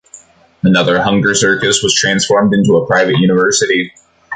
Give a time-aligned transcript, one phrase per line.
[0.63, 3.93] Another hunger circus was transformed into a private university.